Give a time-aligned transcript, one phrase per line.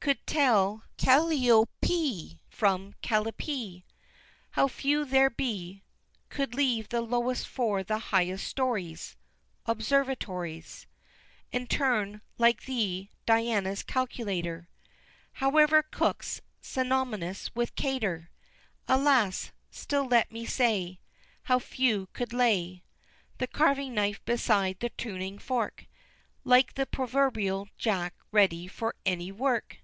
[0.00, 3.84] Could tell Calliope from "Callipee!"
[4.52, 5.82] How few there be
[6.30, 9.18] Could leave the lowest for the highest stories,
[9.66, 10.86] (Observatories,)
[11.52, 14.70] And turn, like thee, Diana's calculator,
[15.32, 18.30] However cook's synonymous with Kater!
[18.88, 19.52] Alas!
[19.70, 20.98] still let me say,
[21.42, 22.84] How few could lay
[23.36, 25.84] The carving knife beside the tuning fork,
[26.42, 29.76] Like the proverbial Jack ready for any work!